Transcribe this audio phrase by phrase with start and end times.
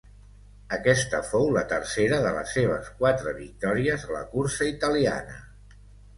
[0.77, 5.39] Aquesta fou la tercera de les seves quatre victòries a la cursa italiana.